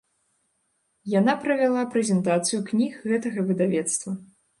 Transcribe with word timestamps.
Яна 1.19 1.35
правяла 1.43 1.83
прэзентацыю 1.95 2.59
кніг 2.71 2.97
гэтага 3.13 3.45
выдавецтва. 3.51 4.11